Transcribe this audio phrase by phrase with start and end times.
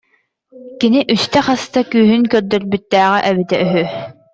[0.79, 3.83] Кини үстэ хаста күүһүн көрдөрбүттээҕэ эбитэ үһү